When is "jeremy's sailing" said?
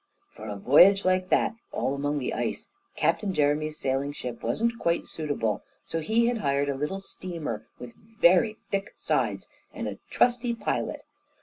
3.35-4.13